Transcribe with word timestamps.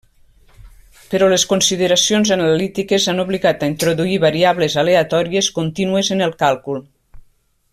Però 1.09 1.27
les 1.33 1.43
consideracions 1.51 2.31
analítiques 2.35 3.05
han 3.13 3.23
obligat 3.25 3.61
a 3.61 3.69
introduir 3.73 4.17
variables 4.25 4.79
aleatòries 4.85 5.51
contínues 5.59 6.11
en 6.17 6.27
el 6.31 6.35
càlcul. 6.41 6.83